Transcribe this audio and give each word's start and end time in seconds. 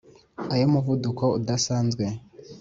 ay’umuvuduko 0.53 1.23
udasazwe 1.37 2.05